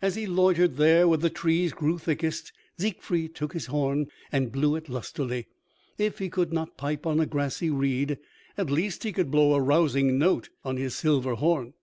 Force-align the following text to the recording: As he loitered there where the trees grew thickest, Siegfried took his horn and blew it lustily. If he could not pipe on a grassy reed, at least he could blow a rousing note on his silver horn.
As 0.00 0.14
he 0.14 0.24
loitered 0.24 0.76
there 0.76 1.08
where 1.08 1.18
the 1.18 1.28
trees 1.28 1.72
grew 1.72 1.98
thickest, 1.98 2.52
Siegfried 2.78 3.34
took 3.34 3.54
his 3.54 3.66
horn 3.66 4.06
and 4.30 4.52
blew 4.52 4.76
it 4.76 4.88
lustily. 4.88 5.48
If 5.98 6.20
he 6.20 6.28
could 6.28 6.52
not 6.52 6.76
pipe 6.76 7.04
on 7.06 7.18
a 7.18 7.26
grassy 7.26 7.70
reed, 7.70 8.18
at 8.56 8.70
least 8.70 9.02
he 9.02 9.10
could 9.12 9.32
blow 9.32 9.52
a 9.54 9.60
rousing 9.60 10.16
note 10.16 10.48
on 10.64 10.76
his 10.76 10.94
silver 10.94 11.34
horn. 11.34 11.74